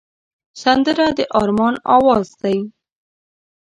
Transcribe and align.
سندره 0.63 1.07
د 1.17 1.19
ارمان 1.41 1.75
آواز 1.95 2.27
دی 2.41 2.57